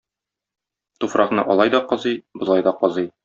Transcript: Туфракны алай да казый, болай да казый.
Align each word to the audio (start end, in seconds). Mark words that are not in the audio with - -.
Туфракны 1.03 1.45
алай 1.55 1.73
да 1.75 1.83
казый, 1.93 2.19
болай 2.43 2.69
да 2.69 2.77
казый. 2.83 3.13